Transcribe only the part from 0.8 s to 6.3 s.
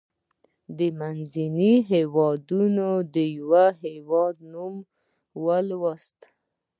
منځني هيواد دیوه هیواد نوم ووایاست.